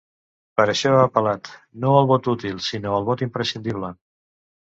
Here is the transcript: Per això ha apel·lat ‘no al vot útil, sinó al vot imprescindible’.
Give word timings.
Per 0.59 0.63
això 0.71 0.93
ha 0.93 1.01
apel·lat 1.09 1.49
‘no 1.83 1.91
al 1.99 2.09
vot 2.11 2.31
útil, 2.33 2.57
sinó 2.69 2.97
al 3.01 3.05
vot 3.11 3.21
imprescindible’. 3.29 3.93